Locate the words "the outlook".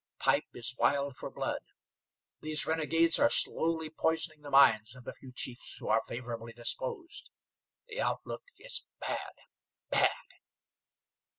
7.87-8.45